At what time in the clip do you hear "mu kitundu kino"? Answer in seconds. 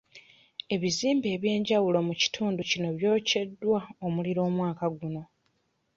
2.07-2.87